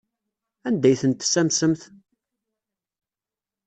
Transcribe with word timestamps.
Anda 0.67 0.87
ay 0.89 0.99
ten-tessamsemt? 1.01 1.81